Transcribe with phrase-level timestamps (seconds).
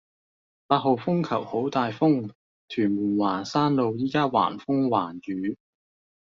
[0.65, 2.31] 八號風球好大風，
[2.67, 5.57] 屯門環山路依家橫風橫雨